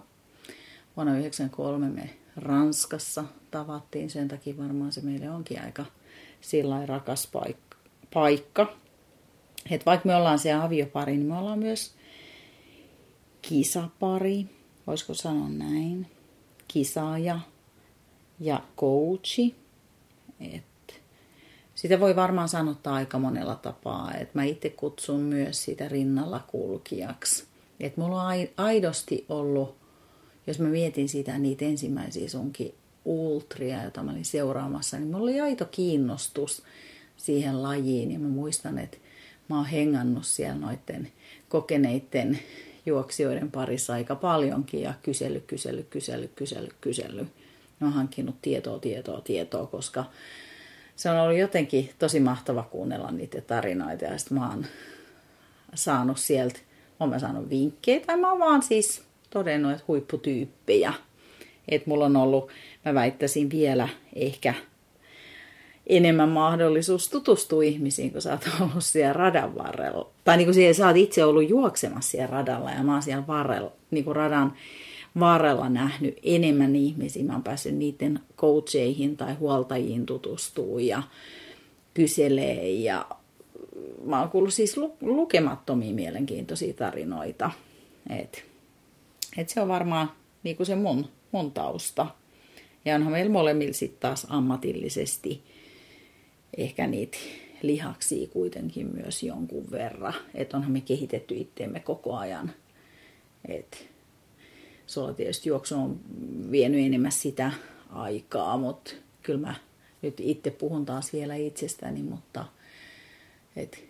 Vuonna 0.98 1.14
1993 1.14 1.90
me 1.90 2.10
Ranskassa 2.36 3.24
tavattiin, 3.52 4.10
sen 4.10 4.28
takia 4.28 4.58
varmaan 4.58 4.92
se 4.92 5.02
meille 5.02 5.30
onkin 5.30 5.62
aika 5.62 5.86
sillä 6.42 6.86
rakas 6.86 7.30
paikka. 8.14 8.74
Et 9.70 9.86
vaikka 9.86 10.08
me 10.08 10.16
ollaan 10.16 10.40
se 10.40 10.54
aviopari, 10.54 11.18
niin 11.18 11.28
me 11.28 11.38
ollaan 11.38 11.60
myös 11.60 11.96
kisapari, 13.42 14.46
voisiko 14.88 15.14
sanoa 15.14 15.50
näin, 15.50 16.08
kisaaja 16.68 17.40
ja 18.40 18.62
coachi. 18.78 19.56
Et 20.40 20.64
sitä 21.76 22.00
voi 22.00 22.16
varmaan 22.16 22.50
sanottaa 22.50 22.96
aika 22.96 23.20
monella 23.20 23.56
tapaa, 23.56 24.14
että 24.14 24.40
mä 24.40 24.44
itse 24.44 24.70
kutsun 24.70 25.20
myös 25.20 25.64
sitä 25.64 25.88
rinnalla 25.88 26.40
kulkijaksi. 26.48 27.51
Että 27.82 28.02
mulla 28.02 28.24
on 28.24 28.48
aidosti 28.58 29.26
ollut, 29.30 29.76
jos 30.48 30.60
mä 30.60 30.68
mietin 30.68 31.10
sitä 31.10 31.38
niitä 31.38 31.66
ensimmäisiä 31.66 32.30
sunkin 32.30 32.76
ultria, 33.06 33.82
joita 33.82 34.04
mä 34.04 34.12
olin 34.12 34.26
seuraamassa, 34.26 34.98
niin 34.98 35.08
mulla 35.08 35.24
oli 35.24 35.42
aito 35.42 35.66
kiinnostus 35.66 36.64
siihen 37.18 37.64
lajiin. 37.64 38.12
Ja 38.12 38.20
mä 38.20 38.28
muistan, 38.28 38.78
että 38.78 38.98
mä 39.50 39.56
oon 39.56 39.66
hengannut 39.66 40.26
siellä 40.26 40.60
noiden 40.60 41.12
kokeneiden 41.50 42.40
juoksijoiden 42.86 43.52
parissa 43.52 43.94
aika 43.94 44.16
paljonkin 44.16 44.82
ja 44.82 44.94
kysely, 45.04 45.40
kysely, 45.40 45.84
kysely, 45.84 46.28
kysely, 46.36 46.70
kysely. 46.82 47.28
Mä 47.80 47.88
oon 47.88 47.94
hankkinut 47.94 48.36
tietoa, 48.42 48.80
tietoa, 48.80 49.22
tietoa, 49.22 49.68
koska 49.68 50.06
se 50.96 51.10
on 51.10 51.20
ollut 51.20 51.38
jotenkin 51.38 51.90
tosi 52.00 52.20
mahtava 52.20 52.64
kuunnella 52.64 53.12
niitä 53.12 53.42
tarinoita 53.42 54.06
ja 54.06 54.18
sitten 54.18 54.38
mä 54.38 54.50
oon 54.50 54.66
saanut 55.74 56.18
sieltä 56.18 56.60
oon 57.04 57.10
mä 57.10 57.20
saanut 57.20 57.50
vinkkejä 57.50 58.00
tai 58.00 58.18
mä 58.18 58.30
oon 58.30 58.40
vaan 58.40 58.62
siis 58.62 59.04
todennut, 59.30 59.72
että 59.72 59.84
huipputyyppejä. 59.88 60.94
Että 61.68 61.90
mulla 61.90 62.06
on 62.06 62.16
ollut, 62.16 62.50
mä 62.86 62.94
väittäisin 62.94 63.50
vielä 63.50 63.90
ehkä 64.16 64.54
enemmän 65.88 66.30
mahdollisuus 66.30 67.10
tutustua 67.10 67.64
ihmisiin, 67.64 68.12
kun 68.12 68.22
sä 68.22 68.32
oot 68.32 68.50
ollut 68.62 68.84
siellä 68.84 69.14
radan 69.14 69.56
varrella. 69.56 70.10
Tai 70.24 70.38
niin 70.38 70.46
kuin 70.46 70.56
siellä, 70.56 70.74
sä 70.74 70.88
oot 70.88 70.98
itse 70.98 71.26
ollut 71.26 71.50
juoksemassa 71.50 72.12
siellä 72.12 72.28
radalla 72.28 72.72
ja 72.72 72.84
mä 72.84 72.94
oon 72.94 73.02
siellä 73.02 73.28
varrella, 73.28 73.72
niin 73.92 74.04
kuin 74.04 74.16
radan 74.16 74.54
varrella 75.20 75.70
nähnyt 75.70 76.18
enemmän 76.24 76.76
ihmisiä. 76.76 77.24
Mä 77.24 77.34
oon 77.34 77.44
päässyt 77.44 77.76
niiden 77.76 78.20
coacheihin 78.38 79.18
tai 79.18 79.34
huoltajiin 79.34 80.06
tutustua 80.06 80.82
ja 80.82 81.04
kyselee 81.94 82.70
ja 82.70 83.06
mä 84.06 84.20
oon 84.20 84.30
kuullut 84.30 84.54
siis 84.54 84.78
lu, 84.78 84.98
lukemattomia 85.02 85.94
mielenkiintoisia 85.94 86.74
tarinoita. 86.74 87.52
Et, 88.10 88.46
et 89.38 89.50
se 89.50 89.62
on 89.62 89.68
varmaan 89.68 90.12
niin 90.44 90.58
kuin 90.58 90.68
se 90.68 90.76
mun, 90.76 91.08
mun 91.32 91.52
tausta. 91.52 92.08
Ja 92.86 92.96
onhan 92.96 93.12
meillä 93.12 93.32
molemmilla 93.32 93.74
sitten 93.74 94.00
taas 94.00 94.28
ammatillisesti 94.30 95.44
ehkä 96.58 96.88
niitä 96.88 97.18
lihaksia 97.62 98.28
kuitenkin 98.28 98.90
myös 98.94 99.24
jonkun 99.24 99.72
verran. 99.72 100.14
Että 100.36 100.58
onhan 100.58 100.72
me 100.72 100.82
kehitetty 100.82 101.36
itteemme 101.36 101.80
koko 101.80 102.16
ajan. 102.16 102.52
Et 103.48 103.90
sulla 104.88 105.14
tietysti 105.14 105.50
juoksu 105.50 105.76
on 105.76 106.00
vienyt 106.52 106.86
enemmän 106.86 107.12
sitä 107.12 107.52
aikaa, 107.90 108.58
mutta 108.58 108.92
kyllä 109.24 109.48
mä 109.48 109.56
nyt 110.02 110.20
itse 110.20 110.52
puhun 110.52 110.86
taas 110.86 111.14
vielä 111.14 111.36
itsestäni, 111.36 112.04
mutta– 112.04 112.46
et 113.56 113.84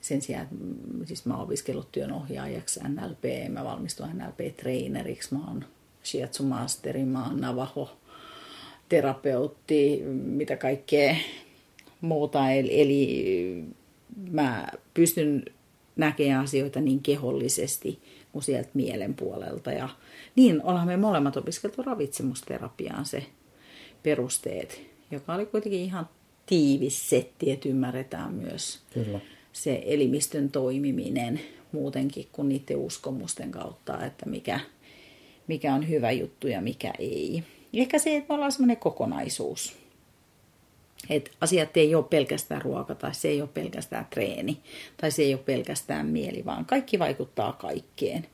sen 0.00 0.22
sijaan, 0.22 0.44
että 0.44 0.56
siis 1.04 1.26
mä 1.26 1.34
oon 1.34 1.42
opiskellut 1.42 1.92
työnohjaajaksi 1.92 2.80
NLP, 2.88 3.52
mä 3.52 3.64
valmistuin 3.64 4.10
NLP-traineriksi, 4.10 5.34
mä 5.34 5.46
oon 5.46 5.64
shiatsu 6.04 6.42
masteri, 6.42 7.04
mä 7.04 7.26
oon 7.26 7.40
navaho 7.40 7.98
terapeutti, 8.88 10.02
mitä 10.12 10.56
kaikkea 10.56 11.16
muuta. 12.00 12.50
Eli, 12.50 12.80
eli 12.80 13.64
mä 14.30 14.68
pystyn 14.94 15.44
näkemään 15.96 16.44
asioita 16.44 16.80
niin 16.80 17.02
kehollisesti 17.02 17.98
kuin 18.32 18.42
sieltä 18.42 18.70
mielen 18.74 19.14
puolelta. 19.14 19.72
Ja 19.72 19.88
niin 20.36 20.62
ollaan 20.62 20.86
me 20.86 20.96
molemmat 20.96 21.36
opiskeltu 21.36 21.82
ravitsemusterapiaan 21.82 23.04
se 23.04 23.26
perusteet, 24.02 24.82
joka 25.10 25.34
oli 25.34 25.46
kuitenkin 25.46 25.80
ihan 25.80 26.08
tiivis 26.46 27.10
setti, 27.10 27.50
että 27.50 27.68
ymmärretään 27.68 28.34
myös 28.34 28.80
Kyllä. 28.94 29.20
Se 29.52 29.82
elimistön 29.86 30.50
toimiminen 30.50 31.40
muutenkin 31.72 32.28
kuin 32.32 32.48
niiden 32.48 32.76
uskomusten 32.76 33.50
kautta, 33.50 34.04
että 34.04 34.26
mikä, 34.26 34.60
mikä 35.46 35.74
on 35.74 35.88
hyvä 35.88 36.10
juttu 36.10 36.48
ja 36.48 36.60
mikä 36.60 36.92
ei. 36.98 37.44
Ehkä 37.74 37.98
se, 37.98 38.16
että 38.16 38.28
me 38.28 38.34
ollaan 38.34 38.52
semmoinen 38.52 38.76
kokonaisuus. 38.76 39.76
Et 41.10 41.30
asiat 41.40 41.76
ei 41.76 41.94
ole 41.94 42.04
pelkästään 42.04 42.62
ruoka 42.62 42.94
tai 42.94 43.14
se 43.14 43.28
ei 43.28 43.40
ole 43.40 43.48
pelkästään 43.54 44.06
treeni 44.10 44.58
tai 44.96 45.10
se 45.10 45.22
ei 45.22 45.34
ole 45.34 45.42
pelkästään 45.42 46.06
mieli, 46.06 46.44
vaan 46.44 46.64
kaikki 46.64 46.98
vaikuttaa 46.98 47.52
kaikkeen. 47.52 48.26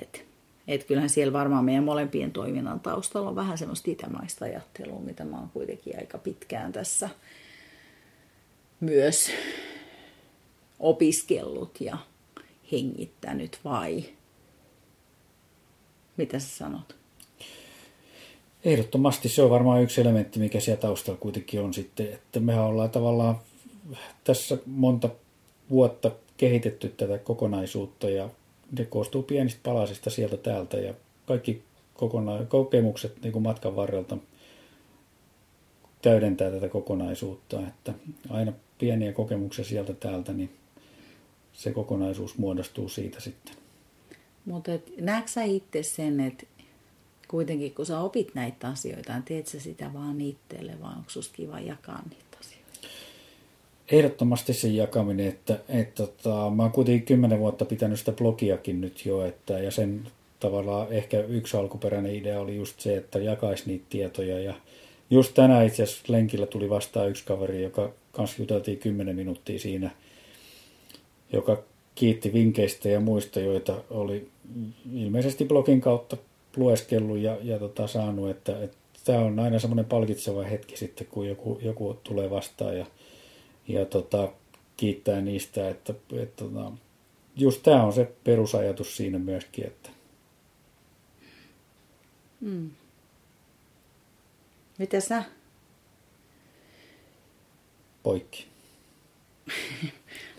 Et 0.00 0.28
että 0.68 0.86
kyllähän 0.86 1.10
siellä 1.10 1.32
varmaan 1.32 1.64
meidän 1.64 1.84
molempien 1.84 2.32
toiminnan 2.32 2.80
taustalla 2.80 3.28
on 3.28 3.36
vähän 3.36 3.58
semmoista 3.58 3.90
itämaista 3.90 4.44
ajattelua, 4.44 5.00
mitä 5.00 5.24
mä 5.24 5.36
oon 5.36 5.50
kuitenkin 5.50 5.98
aika 5.98 6.18
pitkään 6.18 6.72
tässä 6.72 7.08
myös 8.80 9.30
opiskellut 10.80 11.80
ja 11.80 11.98
hengittänyt 12.72 13.58
vai 13.64 14.04
mitä 16.16 16.38
sä 16.38 16.48
sanot? 16.56 16.96
Ehdottomasti 18.64 19.28
se 19.28 19.42
on 19.42 19.50
varmaan 19.50 19.82
yksi 19.82 20.00
elementti, 20.00 20.38
mikä 20.38 20.60
siellä 20.60 20.80
taustalla 20.80 21.20
kuitenkin 21.20 21.60
on 21.60 21.74
sitten, 21.74 22.12
että 22.12 22.40
mehän 22.40 22.64
ollaan 22.64 22.90
tavallaan 22.90 23.38
tässä 24.24 24.58
monta 24.66 25.10
vuotta 25.70 26.10
kehitetty 26.36 26.88
tätä 26.88 27.18
kokonaisuutta 27.18 28.10
ja 28.10 28.28
ne 28.78 28.84
koostuu 28.84 29.22
pienistä 29.22 29.60
palasista 29.62 30.10
sieltä 30.10 30.36
täältä 30.36 30.76
ja 30.76 30.94
kaikki 31.26 31.62
kokona- 31.94 32.44
kokemukset 32.48 33.22
niin 33.22 33.32
kuin 33.32 33.42
matkan 33.42 33.76
varrelta 33.76 34.16
täydentää 36.02 36.50
tätä 36.50 36.68
kokonaisuutta, 36.68 37.60
että 37.68 37.94
aina 38.30 38.52
pieniä 38.78 39.12
kokemuksia 39.12 39.64
sieltä 39.64 39.92
täältä, 39.92 40.32
niin 40.32 40.50
se 41.58 41.72
kokonaisuus 41.72 42.38
muodostuu 42.38 42.88
siitä 42.88 43.20
sitten. 43.20 43.54
Mutta 44.44 44.70
näetkö 45.00 45.30
sä 45.30 45.42
itse 45.42 45.82
sen, 45.82 46.20
että 46.20 46.46
kuitenkin 47.28 47.74
kun 47.74 47.86
sä 47.86 48.00
opit 48.00 48.34
näitä 48.34 48.68
asioita, 48.68 49.12
niin 49.12 49.22
teet 49.22 49.46
sä 49.46 49.60
sitä 49.60 49.90
vaan 49.94 50.20
itselle, 50.20 50.80
vaan 50.80 50.96
onko 50.96 51.10
susta 51.10 51.34
kiva 51.34 51.60
jakaa 51.60 52.02
niitä 52.10 52.36
asioita? 52.40 52.88
Ehdottomasti 53.90 54.54
sen 54.54 54.76
jakaminen, 54.76 55.26
että, 55.26 55.60
että 55.68 56.06
tota, 56.06 56.50
mä 56.50 56.62
oon 56.62 56.72
kuitenkin 56.72 57.06
kymmenen 57.06 57.38
vuotta 57.38 57.64
pitänyt 57.64 57.98
sitä 57.98 58.12
blogiakin 58.12 58.80
nyt 58.80 59.06
jo, 59.06 59.24
että, 59.24 59.58
ja 59.58 59.70
sen 59.70 60.06
tavallaan 60.40 60.92
ehkä 60.92 61.20
yksi 61.20 61.56
alkuperäinen 61.56 62.14
idea 62.14 62.40
oli 62.40 62.56
just 62.56 62.80
se, 62.80 62.96
että 62.96 63.18
jakaisi 63.18 63.64
niitä 63.66 63.86
tietoja, 63.90 64.40
ja 64.40 64.54
just 65.10 65.34
tänään 65.34 65.66
itse 65.66 65.82
asiassa 65.82 66.12
lenkillä 66.12 66.46
tuli 66.46 66.70
vastaan 66.70 67.10
yksi 67.10 67.24
kaveri, 67.24 67.62
joka 67.62 67.92
kanssa 68.12 68.42
juteltiin 68.42 68.78
kymmenen 68.78 69.16
minuuttia 69.16 69.58
siinä, 69.58 69.90
kiitti 71.94 72.32
vinkkeistä 72.32 72.88
ja 72.88 73.00
muista, 73.00 73.40
joita 73.40 73.82
oli 73.90 74.28
ilmeisesti 74.92 75.44
blogin 75.44 75.80
kautta 75.80 76.16
lueskellut 76.56 77.18
ja, 77.18 77.38
ja 77.42 77.58
tota, 77.58 77.86
saanut, 77.86 78.30
että, 78.30 78.62
että 78.62 78.76
tämä 79.04 79.18
on 79.18 79.38
aina 79.38 79.58
semmoinen 79.58 79.84
palkitseva 79.84 80.42
hetki 80.42 80.76
sitten, 80.76 81.06
kun 81.06 81.28
joku, 81.28 81.58
joku 81.62 82.00
tulee 82.04 82.30
vastaan 82.30 82.78
ja, 82.78 82.86
ja 83.68 83.84
tota, 83.84 84.32
kiittää 84.76 85.20
niistä, 85.20 85.68
että, 85.68 85.92
että, 85.92 86.22
että 86.22 86.44
tota, 86.44 86.72
just 87.36 87.62
tämä 87.62 87.84
on 87.84 87.92
se 87.92 88.12
perusajatus 88.24 88.96
siinä 88.96 89.18
myöskin, 89.18 89.66
että 89.66 89.90
mm. 92.40 92.70
Mitä 94.78 95.00
sä? 95.00 95.24
Poikki. 98.02 98.46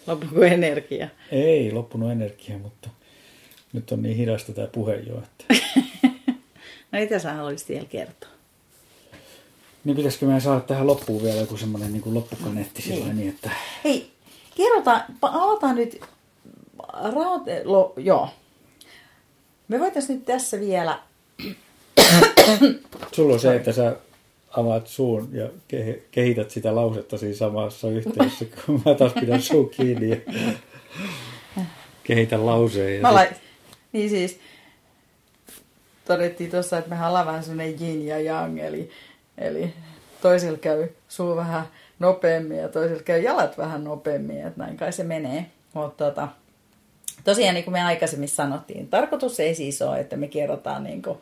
Loppuko 0.10 0.44
energia? 0.44 1.08
Ei 1.32 1.72
loppunut 1.72 2.12
energia, 2.12 2.58
mutta 2.58 2.90
nyt 3.74 3.92
on 3.92 4.02
niin 4.02 4.18
hidasta 4.18 4.54
tämä 4.54 4.68
puhe 4.68 4.96
jo. 4.96 5.24
Että... 5.24 5.46
no 6.92 7.00
mitä 7.00 7.20
sä 7.20 7.34
haluaisit 7.34 7.70
vielä 7.70 7.86
kertoa? 7.86 8.30
Niin 9.84 9.96
pitäisikö 9.96 10.26
meidän 10.26 10.42
saada 10.42 10.60
tähän 10.60 10.88
loppuun 10.88 11.24
vielä 11.24 11.40
joku 11.40 11.58
semmoinen 11.58 11.94
niin 11.94 12.14
loppukaneetti 12.14 12.82
sillä 12.82 13.06
niin. 13.06 13.18
niin, 13.18 13.30
että... 13.30 13.50
Hei, 13.84 14.12
kerrotaan, 14.58 15.04
aloitetaan 15.22 15.76
nyt, 15.76 16.02
rahoite, 17.14 17.62
lo, 17.66 17.94
joo. 17.98 18.30
Me 19.68 19.80
voitaisiin 19.80 20.16
nyt 20.16 20.26
tässä 20.26 20.60
vielä... 20.60 21.00
Sulla 23.12 23.34
on 23.34 23.40
se, 23.40 23.56
että 23.56 23.72
sä 23.72 23.96
avaat 24.58 24.88
suun 24.88 25.30
ja 25.32 25.50
kehität 26.12 26.52
sitä 26.52 26.76
lausetta 26.76 27.18
siinä 27.18 27.36
samassa 27.36 27.90
yhteydessä, 27.90 28.46
kun 28.66 28.82
mä 28.86 28.94
taas 28.94 29.14
pidän 29.14 29.42
suun 29.42 29.70
kiinni 29.70 30.10
ja 30.10 30.18
kehitän 32.04 32.46
lauseen. 32.46 32.96
Ja 32.96 33.02
mä 33.02 33.26
sit... 33.26 33.38
Niin 33.92 34.10
siis, 34.10 34.40
todettiin 36.06 36.52
tuossa, 36.52 36.78
että 36.78 36.90
mehän 36.90 37.10
ollaan 37.10 37.26
vähän 37.26 37.44
sellainen 37.44 37.82
yin 37.82 38.08
ja 38.08 38.20
yang, 38.20 38.60
eli, 38.60 38.90
eli 39.38 39.74
toisilla 40.22 40.58
käy 40.58 40.88
suu 41.08 41.36
vähän 41.36 41.66
nopeammin 42.00 42.58
ja 42.58 42.70
toisilla 42.70 43.04
käy 43.04 43.22
jalat 43.22 43.58
vähän 43.58 43.84
nopeammin, 43.84 44.38
että 44.38 44.64
näin 44.64 44.78
kai 44.78 44.94
se 44.94 45.04
menee. 45.04 45.46
Mutta 45.74 46.06
tota, 46.06 46.28
tosiaan 47.24 47.54
niin 47.54 47.64
kuin 47.64 47.74
me 47.74 47.84
aikaisemmin 47.84 48.30
sanottiin, 48.30 48.88
tarkoitus 48.88 49.40
ei 49.40 49.56
siis 49.56 49.82
ole, 49.82 50.00
että 50.00 50.16
me 50.16 50.28
kerrotaan 50.28 50.84
niin 50.84 51.02
kuin, 51.02 51.18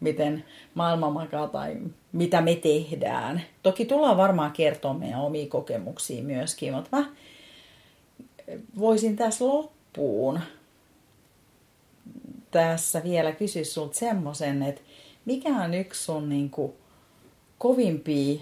miten 0.00 0.44
maailma 0.74 1.10
makaa 1.10 1.48
tai 1.48 1.76
mitä 2.12 2.40
me 2.40 2.54
tehdään. 2.54 3.42
Toki 3.62 3.84
tullaan 3.84 4.16
varmaan 4.16 4.52
kertoa 4.52 4.94
meidän 4.94 5.20
omia 5.20 5.46
kokemuksia 5.46 6.22
myöskin, 6.22 6.74
mutta 6.74 6.96
mä 6.96 7.06
voisin 8.78 9.16
tässä 9.16 9.46
loppuun 9.46 10.40
tässä 12.50 13.02
vielä 13.02 13.32
kysyä 13.32 13.64
sulta 13.64 13.98
semmoisen, 13.98 14.62
että 14.62 14.80
mikä 15.24 15.48
on 15.48 15.74
yksi 15.74 16.04
sun 16.04 16.28
niin 16.28 16.50
kuin, 16.50 16.72
kovimpia 17.58 18.40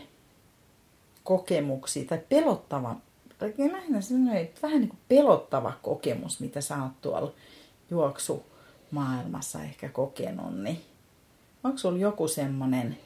kokemuksia 1.24 2.04
tai 2.04 2.20
pelottava, 2.28 2.96
tai 3.38 3.54
lähinnä 3.72 4.00
sellainen, 4.00 4.50
vähän 4.62 4.80
niin 4.80 4.88
kuin 4.88 5.00
pelottava 5.08 5.72
kokemus, 5.82 6.40
mitä 6.40 6.60
sä 6.60 6.82
oot 6.82 7.00
tuolla 7.00 7.32
juoksumaailmassa 7.90 9.62
ehkä 9.62 9.88
kokenut, 9.88 10.62
niin 10.62 10.80
onko 11.68 11.78
sulla 11.78 11.98
joku 11.98 12.28
semmoinen 12.28 12.98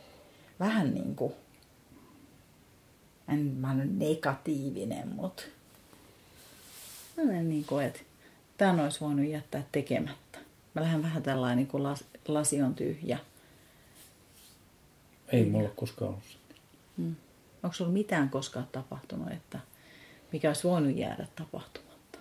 vähän 0.61 0.95
niin 0.95 1.17
kuin, 1.17 1.33
en 3.29 3.39
mä 3.39 3.75
nyt 3.75 3.99
negatiivinen, 3.99 5.09
mutta 5.09 5.43
niin 7.43 7.65
kuin, 7.65 7.87
että 7.87 8.01
tämän 8.59 8.81
olisi 8.81 9.01
voinut 9.01 9.27
jättää 9.27 9.65
tekemättä. 9.73 10.39
Mä 10.75 10.83
lähden 10.83 11.03
vähän 11.03 11.23
tällainen 11.23 11.57
niin 11.57 11.67
kuin 11.67 11.83
las, 11.83 12.05
lasi 12.29 12.63
on 12.63 12.75
tyhjä. 12.75 13.19
Ei 15.29 15.45
mulla 15.45 15.69
koskaan 15.69 16.09
ollut 16.09 16.23
hmm. 16.97 17.17
Onko 17.63 17.75
sulla 17.75 17.93
mitään 17.93 18.31
koskaan 18.31 18.69
tapahtunut, 18.73 19.33
että 19.33 19.59
mikä 20.33 20.51
olisi 20.51 20.69
voinut 20.69 20.97
jäädä 20.97 21.27
tapahtumatta? 21.37 22.19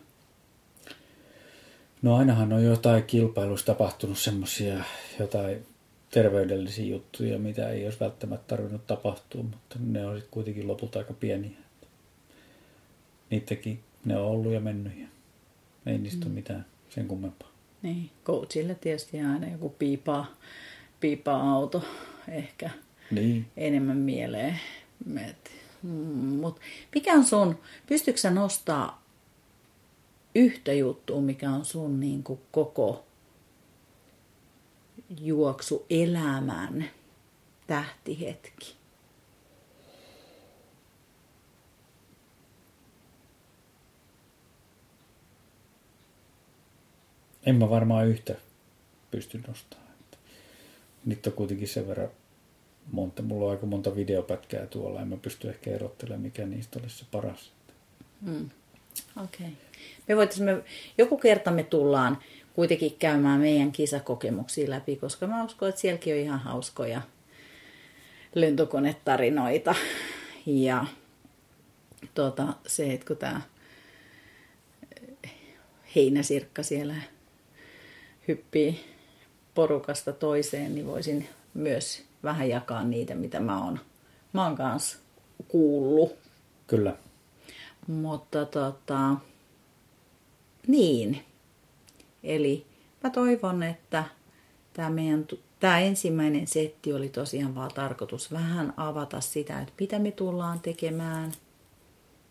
No 2.01 2.15
ainahan 2.15 2.53
on 2.53 2.63
jotain 2.63 3.03
kilpailussa 3.03 3.65
tapahtunut 3.65 4.17
semmoisia 4.17 4.83
jotain 5.19 5.65
terveydellisiä 6.11 6.85
juttuja, 6.85 7.39
mitä 7.39 7.69
ei 7.69 7.85
olisi 7.85 7.99
välttämättä 7.99 8.47
tarvinnut 8.47 8.87
tapahtua, 8.87 9.43
mutta 9.43 9.75
ne 9.79 10.05
on 10.05 10.15
sitten 10.15 10.31
kuitenkin 10.31 10.67
lopulta 10.67 10.99
aika 10.99 11.13
pieniä. 11.13 11.57
Niitäkin 13.29 13.79
ne 14.05 14.17
on 14.17 14.25
ollut 14.25 14.53
ja 14.53 14.59
mennyt 14.59 14.97
ja 14.97 15.07
ei 15.85 15.97
niistä 15.97 16.25
mm. 16.25 16.31
mitään 16.31 16.65
sen 16.89 17.07
kummempaa. 17.07 17.51
Niin, 17.81 18.09
coachille 18.25 18.75
tietysti 18.75 19.19
aina 19.19 19.51
joku 19.51 19.69
piipaa, 19.69 20.35
piipaa 20.99 21.51
auto 21.51 21.83
ehkä 22.27 22.69
niin. 23.11 23.45
enemmän 23.57 23.97
mieleen. 23.97 24.59
Mm, 25.83 25.89
mut 26.39 26.59
mikä 26.95 27.13
on 27.13 27.25
sun, 27.25 27.59
pystytkö 27.87 28.29
nostaa 28.29 29.03
yhtä 30.35 30.73
juttua, 30.73 31.21
mikä 31.21 31.49
on 31.49 31.65
sun 31.65 31.99
niin 31.99 32.23
kuin 32.23 32.39
koko 32.51 33.05
juoksu 35.19 35.85
elämän 35.89 36.85
tähtihetki? 37.67 38.75
En 47.45 47.55
mä 47.55 47.69
varmaan 47.69 48.07
yhtä 48.07 48.35
pysty 49.11 49.43
nostamaan. 49.47 49.91
Nyt 51.05 51.27
on 51.27 51.33
kuitenkin 51.33 51.67
sen 51.67 51.87
verran 51.87 52.09
monta, 52.91 53.21
mulla 53.21 53.45
on 53.45 53.51
aika 53.51 53.65
monta 53.65 53.95
videopätkää 53.95 54.65
tuolla, 54.65 55.01
en 55.01 55.07
mä 55.07 55.17
pysty 55.17 55.49
ehkä 55.49 55.71
erottelemaan, 55.71 56.21
mikä 56.21 56.45
niistä 56.45 56.79
olisi 56.79 56.97
se 56.97 57.05
paras. 57.11 57.51
Mm. 58.21 58.49
Okei. 59.23 59.47
Okay. 59.47 59.49
Me 60.07 60.15
voitaisiin, 60.15 60.49
joku 60.97 61.17
kerta 61.17 61.51
me 61.51 61.63
tullaan 61.63 62.17
kuitenkin 62.53 62.95
käymään 62.99 63.39
meidän 63.39 63.71
kisakokemuksia 63.71 64.69
läpi, 64.69 64.95
koska 64.95 65.27
mä 65.27 65.43
uskon, 65.43 65.69
että 65.69 65.81
sielläkin 65.81 66.13
on 66.13 66.19
ihan 66.19 66.39
hauskoja 66.39 67.01
lentokonetarinoita. 68.35 69.75
Ja 70.45 70.85
tuota, 72.13 72.47
se, 72.67 72.93
että 72.93 73.07
kun 73.07 73.17
tämä 73.17 73.41
heinäsirkka 75.95 76.63
siellä 76.63 76.95
hyppii 78.27 78.85
porukasta 79.53 80.13
toiseen, 80.13 80.75
niin 80.75 80.87
voisin 80.87 81.29
myös 81.53 82.03
vähän 82.23 82.49
jakaa 82.49 82.83
niitä, 82.83 83.15
mitä 83.15 83.39
mä 83.39 83.63
oon, 83.63 83.79
mä 84.33 84.45
oon 84.45 84.55
kanssa 84.55 84.97
kuullut. 85.47 86.15
Kyllä. 86.67 86.95
Mutta 87.87 88.45
tota, 88.45 89.15
niin. 90.67 91.25
Eli 92.23 92.65
mä 93.03 93.09
toivon, 93.09 93.63
että 93.63 94.03
tämä 94.73 94.89
meidän 94.89 95.25
Tämä 95.61 95.79
ensimmäinen 95.79 96.47
setti 96.47 96.93
oli 96.93 97.09
tosiaan 97.09 97.55
vaan 97.55 97.71
tarkoitus 97.75 98.31
vähän 98.31 98.73
avata 98.77 99.21
sitä, 99.21 99.61
että 99.61 99.73
mitä 99.79 99.99
me 99.99 100.11
tullaan 100.11 100.59
tekemään 100.59 101.31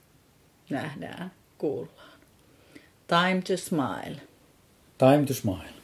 nähdään, 0.70 1.32
kuullaan. 1.58 2.12
Time 3.06 3.42
to 3.42 3.56
smile. 3.56 4.20
Time 4.98 5.26
to 5.26 5.34
smile. 5.34 5.81